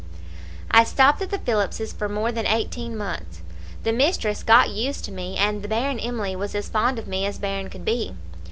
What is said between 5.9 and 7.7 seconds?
Emily was as fond of me as bairn